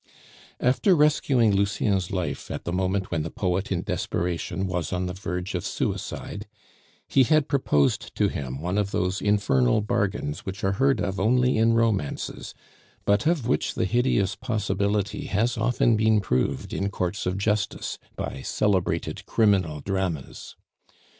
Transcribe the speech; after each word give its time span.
After 0.59 0.95
rescuing 0.95 1.55
Lucien's 1.55 2.09
life 2.09 2.49
at 2.49 2.63
the 2.63 2.73
moment 2.73 3.11
when 3.11 3.21
the 3.21 3.29
poet 3.29 3.71
in 3.71 3.83
desperation 3.83 4.65
was 4.65 4.91
on 4.91 5.05
the 5.05 5.13
verge 5.13 5.53
of 5.53 5.63
suicide, 5.63 6.47
he 7.07 7.21
had 7.23 7.47
proposed 7.47 8.15
to 8.15 8.27
him 8.27 8.59
one 8.63 8.79
of 8.79 8.89
those 8.89 9.21
infernal 9.21 9.81
bargains 9.81 10.39
which 10.39 10.63
are 10.63 10.71
heard 10.71 11.01
of 11.01 11.19
only 11.19 11.55
in 11.55 11.73
romances, 11.73 12.55
but 13.05 13.27
of 13.27 13.47
which 13.47 13.75
the 13.75 13.85
hideous 13.85 14.35
possibility 14.35 15.25
has 15.27 15.55
often 15.55 15.95
been 15.95 16.19
proved 16.19 16.73
in 16.73 16.89
courts 16.89 17.27
of 17.27 17.37
justice 17.37 17.99
by 18.15 18.41
celebrated 18.41 19.23
criminal 19.27 19.81
dramas. 19.81 20.55